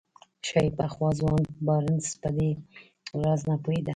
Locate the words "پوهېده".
3.63-3.89